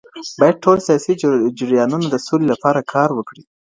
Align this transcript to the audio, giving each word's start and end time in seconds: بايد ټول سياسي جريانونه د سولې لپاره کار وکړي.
بايد 0.39 0.57
ټول 0.65 0.77
سياسي 0.87 1.13
جريانونه 1.59 2.05
د 2.09 2.15
سولې 2.27 2.45
لپاره 2.53 2.87
کار 2.93 3.09
وکړي. 3.13 3.43